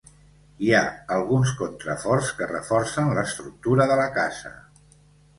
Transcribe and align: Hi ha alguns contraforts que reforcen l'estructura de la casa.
Hi 0.67 0.69
ha 0.75 0.79
alguns 1.17 1.51
contraforts 1.59 2.31
que 2.39 2.47
reforcen 2.51 3.11
l'estructura 3.19 3.87
de 3.93 3.99
la 4.01 4.07
casa. 4.17 4.53